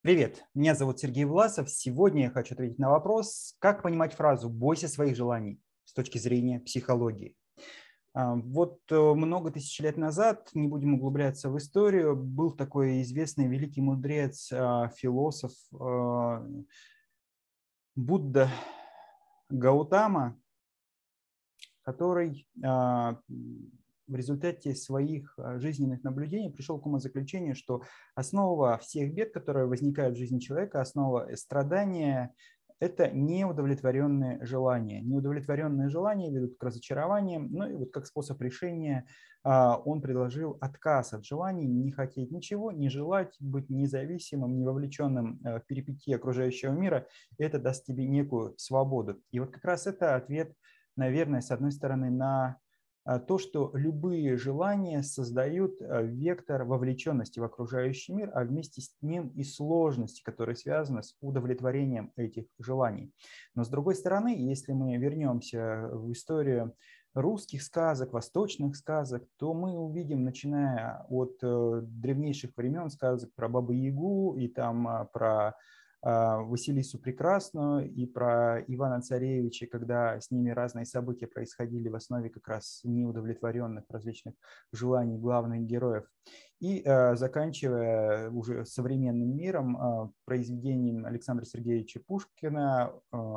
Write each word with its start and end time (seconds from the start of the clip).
Привет, 0.00 0.44
меня 0.54 0.76
зовут 0.76 1.00
Сергей 1.00 1.24
Власов. 1.24 1.68
Сегодня 1.68 2.22
я 2.22 2.30
хочу 2.30 2.54
ответить 2.54 2.78
на 2.78 2.88
вопрос, 2.88 3.56
как 3.58 3.82
понимать 3.82 4.14
фразу 4.14 4.48
«бойся 4.48 4.86
своих 4.86 5.16
желаний» 5.16 5.60
с 5.82 5.92
точки 5.92 6.18
зрения 6.18 6.60
психологии. 6.60 7.36
А, 8.14 8.36
вот 8.36 8.78
э, 8.92 8.96
много 8.96 9.50
тысяч 9.50 9.80
лет 9.80 9.96
назад, 9.96 10.50
не 10.54 10.68
будем 10.68 10.94
углубляться 10.94 11.50
в 11.50 11.58
историю, 11.58 12.14
был 12.14 12.52
такой 12.52 13.02
известный 13.02 13.48
великий 13.48 13.80
мудрец, 13.80 14.52
а, 14.52 14.88
философ 14.90 15.50
а, 15.72 16.46
Будда 17.96 18.48
Гаутама, 19.50 20.40
который 21.82 22.46
в 24.08 24.14
результате 24.14 24.74
своих 24.74 25.34
а, 25.38 25.58
жизненных 25.58 26.02
наблюдений 26.02 26.50
пришел 26.50 26.80
к 26.80 26.86
умозаключению, 26.86 27.54
что 27.54 27.82
основа 28.14 28.78
всех 28.78 29.14
бед, 29.14 29.32
которые 29.32 29.66
возникают 29.66 30.16
в 30.16 30.18
жизни 30.18 30.38
человека, 30.38 30.80
основа 30.80 31.28
страдания– 31.34 32.34
это 32.80 33.10
неудовлетворенные 33.10 34.44
желания. 34.44 35.00
Неудовлетворенные 35.00 35.88
желания 35.88 36.30
ведут 36.30 36.56
к 36.56 36.62
разочарованиям. 36.62 37.48
Ну 37.50 37.68
и 37.68 37.74
вот 37.74 37.90
как 37.90 38.06
способ 38.06 38.40
решения 38.40 39.04
а, 39.42 39.78
он 39.78 40.00
предложил 40.00 40.58
отказ 40.60 41.12
от 41.12 41.24
желаний, 41.24 41.66
не 41.66 41.90
хотеть 41.90 42.30
ничего, 42.30 42.70
не 42.70 42.88
желать 42.88 43.34
быть 43.40 43.68
независимым, 43.68 44.56
не 44.56 44.64
вовлеченным 44.64 45.40
э, 45.44 45.58
в 45.58 45.66
перипетии 45.66 46.14
окружающего 46.14 46.72
мира. 46.72 47.06
Это 47.36 47.58
даст 47.58 47.84
тебе 47.84 48.06
некую 48.06 48.54
свободу. 48.58 49.20
И 49.32 49.40
вот 49.40 49.50
как 49.50 49.64
раз 49.64 49.86
это 49.86 50.14
ответ, 50.14 50.54
наверное, 50.96 51.40
с 51.40 51.50
одной 51.50 51.72
стороны, 51.72 52.10
на 52.10 52.58
то, 53.18 53.38
что 53.38 53.70
любые 53.72 54.36
желания 54.36 55.02
создают 55.02 55.80
а, 55.80 56.02
вектор 56.02 56.64
вовлеченности 56.64 57.40
в 57.40 57.44
окружающий 57.44 58.12
мир, 58.12 58.30
а 58.34 58.44
вместе 58.44 58.82
с 58.82 58.90
ним 59.00 59.28
и 59.28 59.44
сложности, 59.44 60.22
которые 60.22 60.56
связаны 60.56 61.02
с 61.02 61.16
удовлетворением 61.22 62.12
этих 62.16 62.44
желаний. 62.58 63.10
Но 63.54 63.64
с 63.64 63.68
другой 63.68 63.94
стороны, 63.94 64.36
если 64.36 64.72
мы 64.72 64.96
вернемся 64.98 65.88
в 65.90 66.12
историю 66.12 66.74
русских 67.14 67.62
сказок, 67.62 68.12
восточных 68.12 68.76
сказок, 68.76 69.24
то 69.38 69.54
мы 69.54 69.78
увидим, 69.78 70.24
начиная 70.24 71.06
от 71.08 71.38
э, 71.42 71.80
древнейших 71.82 72.50
времен 72.56 72.90
сказок 72.90 73.32
про 73.34 73.48
Бабу 73.48 73.72
Ягу 73.72 74.36
и 74.36 74.48
там 74.48 74.86
а, 74.86 75.04
про 75.06 75.48
а, 75.48 75.54
Василису 76.02 76.98
Прекрасную 76.98 77.90
и 77.92 78.06
про 78.06 78.60
Ивана 78.68 79.02
Царевича, 79.02 79.66
когда 79.66 80.20
с 80.20 80.30
ними 80.30 80.50
разные 80.50 80.84
события 80.84 81.26
происходили 81.26 81.88
в 81.88 81.96
основе 81.96 82.30
как 82.30 82.46
раз 82.48 82.80
неудовлетворенных 82.84 83.84
различных 83.88 84.34
желаний 84.72 85.18
главных 85.18 85.62
героев. 85.62 86.04
И 86.60 86.82
а, 86.82 87.14
заканчивая 87.14 88.30
уже 88.30 88.64
современным 88.64 89.36
миром, 89.36 89.76
а, 89.76 90.10
произведением 90.24 91.04
Александра 91.04 91.44
Сергеевича 91.44 92.00
Пушкина 92.06 92.92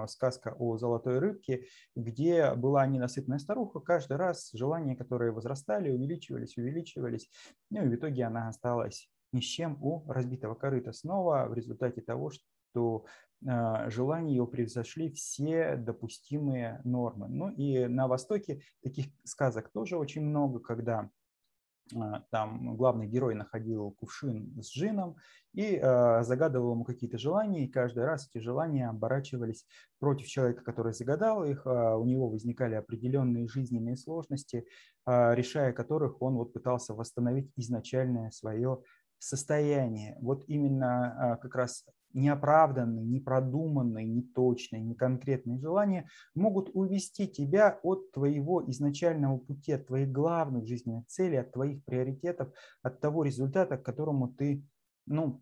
«Сказка 0.07 0.55
о 0.57 0.77
золотой 0.77 1.19
рыбке», 1.19 1.65
где 1.95 2.53
была 2.55 2.85
ненасытная 2.87 3.39
старуха, 3.39 3.79
каждый 3.79 4.17
раз 4.17 4.49
желания, 4.53 4.95
которые 4.95 5.31
возрастали, 5.31 5.91
увеличивались, 5.91 6.57
увеличивались, 6.57 7.29
ну 7.69 7.85
и 7.85 7.89
в 7.89 7.95
итоге 7.95 8.23
она 8.25 8.47
осталась 8.49 9.09
ни 9.31 9.41
с 9.41 9.45
чем 9.45 9.77
у 9.81 10.03
разбитого 10.11 10.55
корыта. 10.55 10.91
Снова 10.91 11.47
в 11.47 11.53
результате 11.53 12.01
того, 12.01 12.31
что 12.31 13.05
а, 13.47 13.89
желания 13.89 14.35
его 14.35 14.47
превзошли 14.47 15.11
все 15.11 15.75
допустимые 15.75 16.81
нормы. 16.83 17.27
Ну 17.27 17.49
и 17.49 17.87
на 17.87 18.07
Востоке 18.07 18.61
таких 18.83 19.07
сказок 19.23 19.69
тоже 19.71 19.97
очень 19.97 20.21
много, 20.23 20.59
когда 20.59 21.09
а, 21.95 22.23
там 22.29 22.75
главный 22.77 23.07
герой 23.07 23.35
находил 23.35 23.91
кувшин 23.91 24.61
с 24.61 24.71
джином 24.71 25.17
и 25.53 25.75
э, 25.75 26.23
загадывал 26.23 26.73
ему 26.73 26.85
какие-то 26.85 27.17
желания, 27.17 27.65
и 27.65 27.69
каждый 27.69 28.05
раз 28.05 28.29
эти 28.29 28.41
желания 28.41 28.87
оборачивались 28.87 29.65
против 29.99 30.27
человека, 30.27 30.63
который 30.63 30.93
загадал 30.93 31.43
их, 31.43 31.65
э, 31.65 31.69
у 31.69 32.05
него 32.05 32.29
возникали 32.29 32.75
определенные 32.75 33.49
жизненные 33.49 33.97
сложности, 33.97 34.65
э, 35.05 35.35
решая 35.35 35.73
которых 35.73 36.21
он 36.21 36.35
вот 36.35 36.53
пытался 36.53 36.93
восстановить 36.93 37.51
изначальное 37.57 38.31
свое 38.31 38.81
состояние, 39.21 40.17
вот 40.19 40.43
именно 40.47 41.33
а, 41.33 41.35
как 41.37 41.53
раз 41.55 41.85
неоправданные, 42.13 43.05
непродуманные, 43.05 44.07
неточные, 44.07 44.81
неконкретные 44.81 45.59
желания 45.59 46.09
могут 46.33 46.71
увести 46.73 47.27
тебя 47.27 47.79
от 47.83 48.11
твоего 48.11 48.67
изначального 48.69 49.37
пути, 49.37 49.73
от 49.73 49.85
твоих 49.85 50.11
главных 50.11 50.67
жизненных 50.67 51.05
целей, 51.07 51.37
от 51.37 51.51
твоих 51.51 51.85
приоритетов, 51.85 52.51
от 52.81 52.99
того 52.99 53.23
результата, 53.23 53.77
к 53.77 53.83
которому 53.83 54.27
ты, 54.27 54.65
ну, 55.05 55.41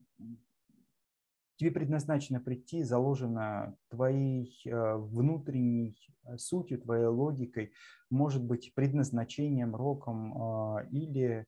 тебе 1.55 1.71
предназначено 1.71 2.41
прийти, 2.41 2.83
заложено 2.83 3.77
твоей 3.89 4.61
а, 4.69 4.97
внутренней 4.97 5.97
а, 6.25 6.37
сутью, 6.37 6.81
твоей 6.81 7.05
логикой, 7.05 7.71
может 8.09 8.43
быть, 8.43 8.73
предназначением, 8.75 9.73
роком 9.73 10.85
или 10.91 11.47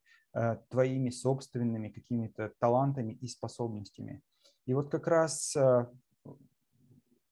твоими 0.70 1.10
собственными 1.10 1.90
какими-то 1.90 2.54
талантами 2.60 3.14
и 3.14 3.28
способностями. 3.28 4.22
И 4.66 4.74
вот 4.74 4.90
как 4.90 5.08
раз 5.08 5.56
э, 5.56 5.88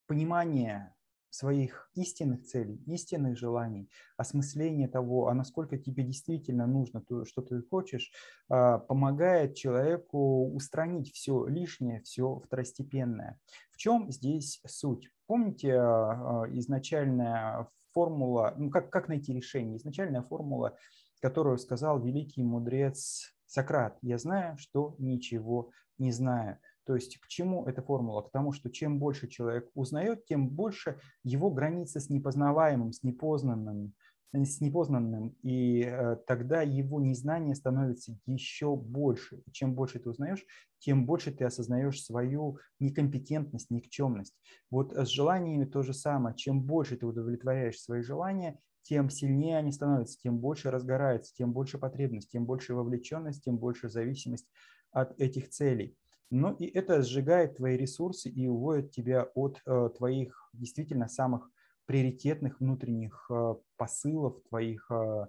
понимание 0.08 0.94
своих 1.30 1.92
истинных 1.94 2.44
целей, 2.44 2.82
истинных 2.88 3.38
желаний, 3.38 3.88
осмысление 4.18 4.88
того, 4.88 5.28
а 5.28 5.36
насколько 5.36 5.78
тебе 5.78 6.04
действительно 6.04 6.66
нужно 6.66 7.02
то, 7.02 7.24
что 7.26 7.44
ты 7.44 7.62
хочешь, 7.62 8.12
э, 8.50 8.80
помогает 8.88 9.56
человеку 9.56 10.52
устранить 10.52 11.14
все 11.14 11.46
лишнее, 11.46 12.02
все 12.02 12.40
второстепенное. 12.40 13.40
В 13.72 13.78
чем 13.78 14.12
здесь 14.12 14.60
суть? 14.66 15.12
Помните 15.28 15.70
изначальная 15.70 17.68
формула, 17.94 18.56
ну 18.58 18.72
как, 18.72 18.90
как 18.90 19.08
найти 19.08 19.34
решение? 19.34 19.78
Изначальная 19.78 20.24
формула 20.24 20.76
которую 21.20 21.58
сказал 21.58 22.02
великий 22.02 22.44
мудрец 22.44 23.34
Сократ. 23.46 23.98
Я 24.02 24.18
знаю, 24.18 24.58
что 24.58 24.96
ничего 25.00 25.72
не 25.98 26.12
знаю. 26.12 26.58
То 26.86 26.96
есть 26.96 27.20
к 27.20 27.28
чему 27.28 27.66
эта 27.66 27.82
формула? 27.82 28.22
К 28.22 28.32
тому, 28.32 28.52
что 28.52 28.70
чем 28.70 29.00
больше 29.00 29.28
человек 29.28 29.70
узнает, 29.76 30.26
тем 30.26 30.50
больше 30.50 31.00
его 31.24 31.52
границы 31.52 32.00
с 32.00 32.10
непознаваемым, 32.10 32.94
с 32.94 33.04
непознанным, 33.04 33.94
с 34.34 34.62
непознанным, 34.62 35.36
и 35.42 35.84
э, 35.84 36.18
тогда 36.28 36.62
его 36.62 37.02
незнание 37.02 37.56
становится 37.56 38.16
еще 38.26 38.76
больше. 38.76 39.42
И 39.46 39.52
чем 39.52 39.74
больше 39.74 40.00
ты 40.00 40.10
узнаешь, 40.10 40.46
тем 40.78 41.06
больше 41.06 41.32
ты 41.32 41.46
осознаешь 41.46 42.04
свою 42.04 42.60
некомпетентность, 42.80 43.72
никчемность. 43.72 44.36
Вот 44.70 44.94
с 44.94 45.08
желаниями 45.08 45.66
то 45.66 45.82
же 45.82 45.94
самое. 45.94 46.36
Чем 46.36 46.62
больше 46.62 46.96
ты 46.96 47.06
удовлетворяешь 47.06 47.82
свои 47.82 48.02
желания, 48.02 48.60
тем 48.84 49.10
сильнее 49.10 49.58
они 49.58 49.72
становятся, 49.72 50.20
тем 50.20 50.38
больше 50.38 50.72
разгорается, 50.72 51.34
тем 51.36 51.52
больше 51.52 51.78
потребность, 51.78 52.32
тем 52.32 52.46
больше 52.46 52.74
вовлеченность, 52.74 53.44
тем 53.44 53.58
больше 53.58 53.90
зависимость 53.90 54.48
от 54.92 55.20
этих 55.20 55.50
целей. 55.50 55.98
Но 56.32 56.52
и 56.52 56.66
это 56.66 57.02
сжигает 57.02 57.58
твои 57.58 57.76
ресурсы 57.76 58.30
и 58.30 58.48
уводит 58.48 58.92
тебя 58.92 59.24
от 59.34 59.62
э, 59.66 59.90
твоих 59.98 60.50
действительно 60.54 61.08
самых 61.08 61.50
приоритетных 61.90 62.60
внутренних 62.60 63.26
э, 63.32 63.56
посылов, 63.76 64.40
твоих 64.48 64.86
э, 64.92 65.26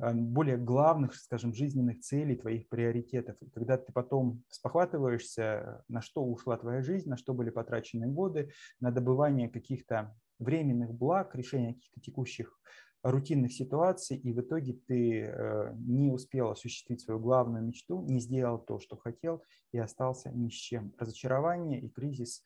э 0.00 0.14
более 0.14 0.56
главных, 0.56 1.14
скажем, 1.14 1.52
жизненных 1.52 2.00
целей, 2.00 2.36
твоих 2.36 2.70
приоритетов. 2.70 3.36
И 3.42 3.50
когда 3.50 3.76
ты 3.76 3.92
потом 3.92 4.42
спохватываешься, 4.48 5.84
на 5.88 6.00
что 6.00 6.24
ушла 6.24 6.56
твоя 6.56 6.80
жизнь, 6.80 7.10
на 7.10 7.18
что 7.18 7.34
были 7.34 7.50
потрачены 7.50 8.06
годы, 8.06 8.52
на 8.80 8.90
добывание 8.90 9.50
каких-то 9.50 10.16
временных 10.38 10.94
благ, 10.94 11.34
решения 11.34 11.74
каких-то 11.74 12.00
текущих 12.00 12.58
рутинных 13.02 13.52
ситуаций, 13.52 14.16
и 14.16 14.32
в 14.32 14.40
итоге 14.40 14.80
ты 14.88 15.30
не 15.76 16.10
успел 16.10 16.50
осуществить 16.50 17.02
свою 17.02 17.20
главную 17.20 17.62
мечту, 17.64 18.00
не 18.00 18.20
сделал 18.20 18.58
то, 18.58 18.80
что 18.80 18.96
хотел, 18.96 19.42
и 19.72 19.78
остался 19.78 20.30
ни 20.30 20.48
с 20.48 20.54
чем. 20.54 20.94
Разочарование 20.98 21.80
и 21.82 21.90
кризис 21.90 22.42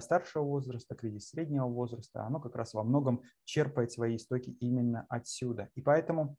старшего 0.00 0.44
возраста, 0.44 0.94
кризис 0.94 1.28
среднего 1.28 1.66
возраста, 1.66 2.24
оно 2.24 2.40
как 2.40 2.56
раз 2.56 2.74
во 2.74 2.82
многом 2.82 3.22
черпает 3.44 3.92
свои 3.92 4.16
истоки 4.16 4.50
именно 4.60 5.06
отсюда. 5.08 5.70
И 5.74 5.80
поэтому 5.80 6.36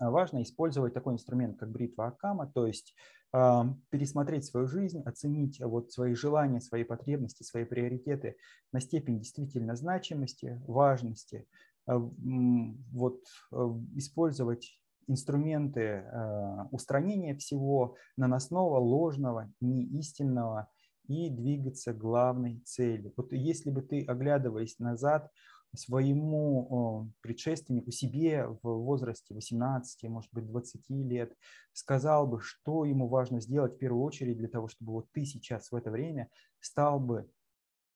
э, 0.00 0.08
важно 0.08 0.42
использовать 0.42 0.94
такой 0.94 1.14
инструмент, 1.14 1.58
как 1.58 1.70
бритва 1.70 2.08
Акама, 2.08 2.50
то 2.52 2.66
есть 2.66 2.94
пересмотреть 3.30 4.46
свою 4.46 4.66
жизнь, 4.66 5.02
оценить 5.02 5.60
вот 5.60 5.92
свои 5.92 6.14
желания, 6.14 6.62
свои 6.62 6.82
потребности, 6.82 7.42
свои 7.42 7.66
приоритеты 7.66 8.36
на 8.72 8.80
степень 8.80 9.18
действительно 9.18 9.76
значимости, 9.76 10.58
важности, 10.66 11.46
вот 11.88 13.22
э, 13.52 13.56
использовать 13.96 14.78
инструменты 15.06 15.80
э, 15.80 16.64
устранения 16.70 17.34
всего 17.36 17.96
наносного, 18.16 18.78
ложного, 18.78 19.50
неистинного 19.60 20.68
и 21.08 21.30
двигаться 21.30 21.92
к 21.92 21.98
главной 21.98 22.60
цели. 22.64 23.12
Вот 23.16 23.32
если 23.32 23.70
бы 23.70 23.82
ты, 23.82 24.04
оглядываясь 24.04 24.78
назад, 24.78 25.30
своему 25.74 27.12
предшественнику, 27.20 27.90
себе 27.90 28.46
в 28.46 28.58
возрасте 28.62 29.34
18, 29.34 30.08
может 30.08 30.32
быть, 30.32 30.46
20 30.46 30.88
лет, 30.88 31.34
сказал 31.72 32.26
бы, 32.26 32.40
что 32.40 32.84
ему 32.84 33.08
важно 33.08 33.40
сделать 33.40 33.74
в 33.74 33.78
первую 33.78 34.02
очередь 34.02 34.38
для 34.38 34.48
того, 34.48 34.68
чтобы 34.68 34.92
вот 34.92 35.12
ты 35.12 35.24
сейчас 35.24 35.70
в 35.70 35.76
это 35.76 35.90
время 35.90 36.30
стал 36.60 37.00
бы 37.00 37.28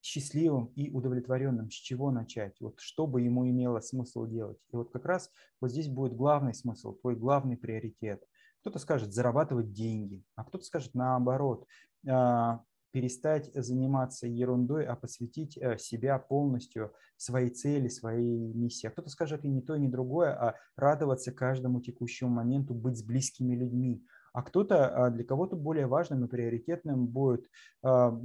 счастливым 0.03 0.67
и 0.75 0.91
удовлетворенным, 0.91 1.71
с 1.71 1.75
чего 1.75 2.11
начать, 2.11 2.61
вот 2.61 2.81
что 2.81 3.07
бы 3.07 3.23
ему 3.23 3.49
имело 3.49 3.81
смысл 3.81 4.27
делать. 4.27 4.59
И 4.73 4.77
вот 4.77 4.91
как 4.93 5.05
раз 5.07 5.31
вот 5.61 5.71
здесь 5.71 5.89
будет 5.89 6.15
главный 6.15 6.55
смысл, 6.55 6.95
твой 6.95 7.15
главный 7.15 7.57
приоритет. 7.57 8.23
Кто-то 8.61 8.81
скажет 8.81 9.13
зарабатывать 9.13 9.73
деньги, 9.73 10.25
а 10.35 10.45
кто-то 10.45 10.65
скажет 10.65 10.95
наоборот, 10.95 11.67
а, 12.09 12.63
перестать 12.93 13.51
заниматься 13.55 14.27
ерундой, 14.27 14.87
а 14.87 14.95
посвятить 14.95 15.59
э, 15.59 15.79
себя 15.79 16.19
полностью 16.19 16.93
своей 17.17 17.51
цели, 17.51 17.89
своей 17.89 18.53
миссии. 18.53 18.87
А 18.87 18.91
кто-то 18.91 19.11
скажет 19.11 19.45
и 19.45 19.49
не 19.49 19.63
то, 19.63 19.75
и 19.75 19.81
не 19.81 19.89
другое, 19.89 20.31
а 20.31 20.55
радоваться 20.77 21.33
каждому 21.33 21.81
текущему 21.81 22.31
моменту, 22.31 22.75
быть 22.75 22.99
с 22.99 23.03
близкими 23.03 23.55
людьми. 23.55 24.05
А 24.33 24.43
кто-то, 24.43 24.89
а, 24.89 25.11
для 25.11 25.25
кого-то 25.25 25.57
более 25.57 25.87
важным 25.87 26.25
и 26.25 26.29
приоритетным 26.29 27.07
будет 27.07 27.49
а, 27.83 28.19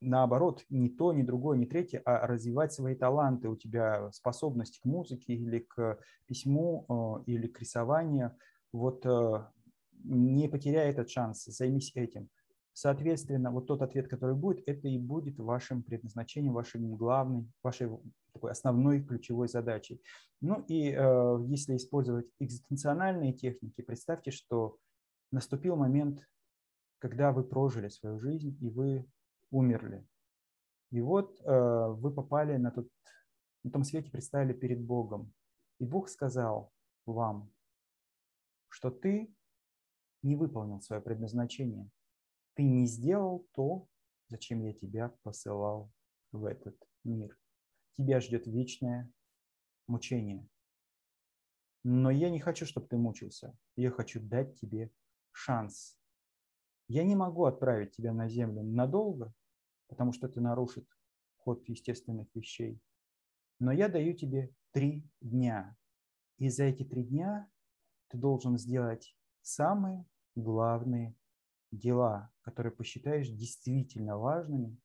наоборот, 0.00 0.64
не 0.70 0.88
то, 0.88 1.12
не 1.12 1.22
другое, 1.22 1.58
не 1.58 1.66
третье, 1.66 2.00
а 2.04 2.26
развивать 2.26 2.72
свои 2.72 2.94
таланты. 2.94 3.48
У 3.48 3.56
тебя 3.56 4.10
способность 4.12 4.80
к 4.80 4.84
музыке 4.84 5.34
или 5.34 5.60
к 5.60 5.98
письму, 6.26 6.86
э, 6.88 7.30
или 7.30 7.46
к 7.46 7.60
рисованию. 7.60 8.36
Вот 8.72 9.04
э, 9.04 9.44
не 10.04 10.48
потеряй 10.48 10.90
этот 10.90 11.10
шанс, 11.10 11.44
займись 11.44 11.92
этим. 11.94 12.28
Соответственно, 12.80 13.50
вот 13.50 13.66
тот 13.66 13.82
ответ, 13.82 14.06
который 14.06 14.36
будет, 14.36 14.62
это 14.68 14.86
и 14.86 14.98
будет 14.98 15.36
вашим 15.40 15.82
предназначением, 15.82 16.52
вашим 16.52 16.94
главной, 16.94 17.50
вашей 17.60 17.90
такой 18.32 18.52
основной 18.52 19.02
ключевой 19.02 19.48
задачей. 19.48 20.00
Ну 20.40 20.64
и 20.68 20.92
э, 20.92 21.38
если 21.48 21.74
использовать 21.74 22.28
экзистенциональные 22.38 23.32
техники, 23.32 23.82
представьте, 23.82 24.30
что 24.30 24.78
наступил 25.32 25.74
момент, 25.74 26.24
когда 27.00 27.32
вы 27.32 27.42
прожили 27.42 27.88
свою 27.88 28.20
жизнь, 28.20 28.56
и 28.60 28.70
вы 28.70 29.04
умерли. 29.50 30.06
И 30.92 31.00
вот 31.00 31.40
э, 31.40 31.88
вы 31.88 32.12
попали 32.12 32.58
на, 32.58 32.70
тот, 32.70 32.86
на 33.64 33.72
том 33.72 33.82
свете, 33.82 34.08
предстали 34.08 34.52
перед 34.52 34.80
Богом. 34.80 35.32
И 35.80 35.84
Бог 35.84 36.08
сказал 36.08 36.72
вам, 37.06 37.50
что 38.68 38.92
ты 38.92 39.34
не 40.22 40.36
выполнил 40.36 40.80
свое 40.80 41.02
предназначение. 41.02 41.90
Ты 42.58 42.64
не 42.64 42.86
сделал 42.86 43.46
то, 43.52 43.86
зачем 44.26 44.64
я 44.64 44.72
тебя 44.72 45.14
посылал 45.22 45.92
в 46.32 46.44
этот 46.44 46.76
мир. 47.04 47.38
Тебя 47.92 48.20
ждет 48.20 48.48
вечное 48.48 49.08
мучение. 49.86 50.44
Но 51.84 52.10
я 52.10 52.30
не 52.30 52.40
хочу, 52.40 52.66
чтобы 52.66 52.88
ты 52.88 52.96
мучился. 52.96 53.56
Я 53.76 53.92
хочу 53.92 54.20
дать 54.20 54.58
тебе 54.58 54.90
шанс 55.30 55.98
я 56.88 57.04
не 57.04 57.14
могу 57.14 57.44
отправить 57.44 57.92
тебя 57.92 58.12
на 58.12 58.28
землю 58.28 58.62
надолго, 58.62 59.32
потому 59.88 60.12
что 60.12 60.26
это 60.26 60.40
нарушит 60.40 60.88
ход 61.36 61.62
естественных 61.68 62.34
вещей. 62.34 62.80
Но 63.60 63.72
я 63.72 63.88
даю 63.88 64.14
тебе 64.14 64.50
три 64.72 65.06
дня. 65.20 65.76
И 66.38 66.48
за 66.48 66.64
эти 66.64 66.84
три 66.84 67.04
дня 67.04 67.48
ты 68.08 68.16
должен 68.16 68.56
сделать 68.56 69.14
самые 69.42 70.06
главные 70.34 71.14
дела, 71.70 72.32
которые 72.42 72.72
посчитаешь 72.72 73.28
действительно 73.28 74.16
важными, 74.18 74.78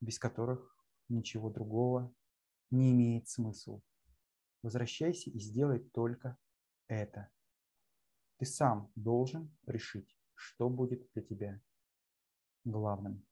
без 0.00 0.18
которых 0.18 0.76
ничего 1.08 1.50
другого 1.50 2.14
не 2.70 2.92
имеет 2.92 3.28
смысла. 3.28 3.80
Возвращайся 4.62 5.30
и 5.30 5.38
сделай 5.38 5.78
только 5.78 6.38
это. 6.88 7.30
Ты 8.38 8.46
сам 8.46 8.90
должен 8.94 9.54
решить, 9.66 10.16
что 10.34 10.68
будет 10.68 11.08
для 11.12 11.22
тебя 11.22 11.60
главным. 12.64 13.24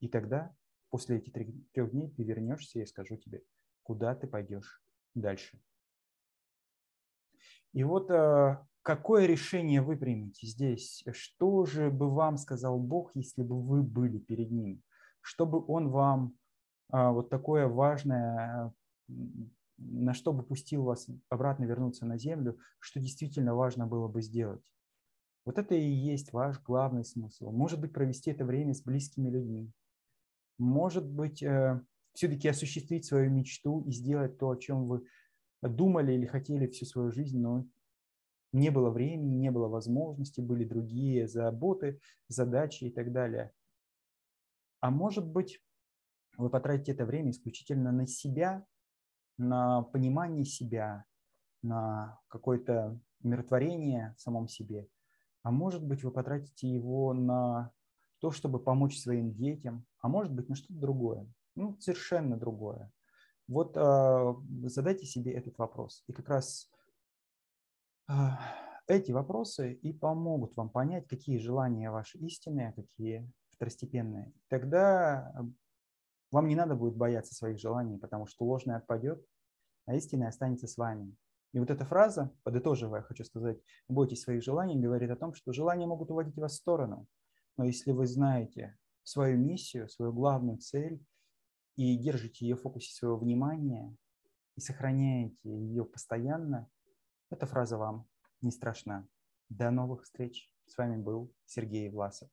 И 0.00 0.08
тогда, 0.08 0.56
после 0.90 1.18
этих 1.18 1.32
трех 1.72 1.90
дней, 1.90 2.10
ты 2.10 2.22
вернешься 2.24 2.78
и 2.78 2.80
я 2.80 2.86
скажу 2.86 3.16
тебе, 3.16 3.44
куда 3.82 4.14
ты 4.14 4.26
пойдешь 4.26 4.82
дальше. 5.14 5.60
И 7.72 7.84
вот 7.84 8.10
э, 8.10 8.66
какое 8.88 9.26
решение 9.26 9.82
вы 9.82 9.98
примете 9.98 10.46
здесь? 10.46 11.04
Что 11.12 11.66
же 11.66 11.90
бы 11.90 12.10
вам 12.10 12.38
сказал 12.38 12.80
Бог, 12.80 13.10
если 13.14 13.42
бы 13.42 13.60
вы 13.60 13.82
были 13.82 14.18
перед 14.18 14.50
Ним? 14.50 14.82
Что 15.20 15.44
бы 15.44 15.62
Он 15.66 15.90
вам 15.90 16.32
э, 16.90 17.10
вот 17.10 17.28
такое 17.28 17.68
важное, 17.68 18.72
на 19.76 20.14
что 20.14 20.32
бы 20.32 20.42
пустил 20.42 20.84
вас 20.84 21.06
обратно 21.28 21.66
вернуться 21.66 22.06
на 22.06 22.16
землю, 22.16 22.58
что 22.78 22.98
действительно 22.98 23.54
важно 23.54 23.86
было 23.86 24.08
бы 24.08 24.22
сделать? 24.22 24.64
Вот 25.44 25.58
это 25.58 25.74
и 25.74 25.86
есть 25.86 26.32
ваш 26.32 26.58
главный 26.62 27.04
смысл. 27.04 27.50
Может 27.50 27.82
быть, 27.82 27.92
провести 27.92 28.30
это 28.30 28.46
время 28.46 28.72
с 28.72 28.80
близкими 28.80 29.28
людьми. 29.28 29.70
Может 30.56 31.04
быть, 31.04 31.42
э, 31.42 31.78
все-таки 32.14 32.48
осуществить 32.48 33.04
свою 33.04 33.30
мечту 33.30 33.82
и 33.82 33.92
сделать 33.92 34.38
то, 34.38 34.48
о 34.48 34.56
чем 34.56 34.88
вы 34.88 35.04
думали 35.60 36.14
или 36.14 36.24
хотели 36.24 36.66
всю 36.68 36.86
свою 36.86 37.12
жизнь, 37.12 37.38
но 37.38 37.66
не 38.52 38.70
было 38.70 38.90
времени, 38.90 39.36
не 39.36 39.50
было 39.50 39.68
возможности, 39.68 40.40
были 40.40 40.64
другие 40.64 41.28
заботы, 41.28 42.00
задачи 42.28 42.84
и 42.84 42.90
так 42.90 43.12
далее. 43.12 43.52
А 44.80 44.90
может 44.90 45.26
быть, 45.26 45.60
вы 46.36 46.50
потратите 46.50 46.92
это 46.92 47.04
время 47.04 47.30
исключительно 47.30 47.92
на 47.92 48.06
себя, 48.06 48.64
на 49.36 49.82
понимание 49.82 50.44
себя, 50.44 51.04
на 51.62 52.20
какое-то 52.28 52.98
умиротворение 53.22 54.14
в 54.16 54.20
самом 54.20 54.48
себе– 54.48 54.88
а 55.42 55.50
может 55.50 55.82
быть, 55.82 56.02
вы 56.04 56.10
потратите 56.10 56.68
его 56.68 57.14
на 57.14 57.72
то, 58.20 58.30
чтобы 58.30 58.58
помочь 58.58 58.98
своим 58.98 59.32
детям, 59.32 59.86
а 60.00 60.08
может 60.08 60.32
быть, 60.32 60.48
на 60.48 60.56
что-то 60.56 60.78
другое, 60.78 61.26
ну, 61.54 61.76
совершенно 61.80 62.36
другое. 62.36 62.90
Вот 63.46 63.74
э, 63.74 64.34
задайте 64.64 65.06
себе 65.06 65.32
этот 65.32 65.56
вопрос. 65.56 66.04
И 66.06 66.12
как 66.12 66.28
раз 66.28 66.70
эти 68.86 69.12
вопросы 69.12 69.74
и 69.74 69.92
помогут 69.92 70.56
вам 70.56 70.70
понять, 70.70 71.06
какие 71.06 71.38
желания 71.38 71.90
ваши 71.90 72.18
истинные, 72.18 72.70
а 72.70 72.72
какие 72.72 73.30
второстепенные. 73.50 74.32
Тогда 74.48 75.34
вам 76.30 76.48
не 76.48 76.56
надо 76.56 76.74
будет 76.74 76.96
бояться 76.96 77.34
своих 77.34 77.58
желаний, 77.58 77.98
потому 77.98 78.26
что 78.26 78.44
ложное 78.44 78.76
отпадет, 78.76 79.24
а 79.86 79.94
истинное 79.94 80.28
останется 80.28 80.66
с 80.66 80.76
вами. 80.76 81.14
И 81.52 81.58
вот 81.58 81.70
эта 81.70 81.84
фраза, 81.84 82.30
подытоживая, 82.42 83.02
хочу 83.02 83.24
сказать, 83.24 83.58
бойтесь 83.88 84.22
своих 84.22 84.42
желаний, 84.42 84.76
говорит 84.76 85.10
о 85.10 85.16
том, 85.16 85.34
что 85.34 85.52
желания 85.52 85.86
могут 85.86 86.10
уводить 86.10 86.36
вас 86.36 86.52
в 86.52 86.56
сторону. 86.56 87.06
Но 87.56 87.64
если 87.64 87.92
вы 87.92 88.06
знаете 88.06 88.76
свою 89.02 89.38
миссию, 89.38 89.88
свою 89.88 90.12
главную 90.12 90.58
цель 90.58 91.02
и 91.76 91.96
держите 91.96 92.46
ее 92.46 92.56
в 92.56 92.62
фокусе 92.62 92.92
своего 92.92 93.16
внимания 93.16 93.94
и 94.56 94.60
сохраняете 94.60 95.36
ее 95.42 95.84
постоянно, 95.84 96.68
эта 97.30 97.46
фраза 97.46 97.76
вам 97.76 98.08
не 98.40 98.50
страшна. 98.50 99.06
До 99.48 99.70
новых 99.70 100.02
встреч. 100.04 100.52
С 100.66 100.76
вами 100.76 100.96
был 100.96 101.34
Сергей 101.46 101.88
Власов. 101.90 102.30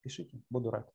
Пишите, 0.00 0.42
буду 0.50 0.70
рад. 0.70 0.94